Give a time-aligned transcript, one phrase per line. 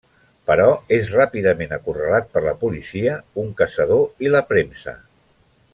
[0.51, 0.63] Però
[0.95, 4.97] és ràpidament acorralat per la policia, un caçador i la premsa.